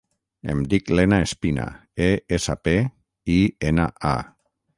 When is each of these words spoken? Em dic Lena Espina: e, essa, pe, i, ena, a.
Em 0.53 0.61
dic 0.71 0.87
Lena 0.99 1.19
Espina: 1.25 1.67
e, 2.07 2.07
essa, 2.39 2.57
pe, 2.69 2.75
i, 3.37 3.37
ena, 3.73 3.87
a. 4.15 4.17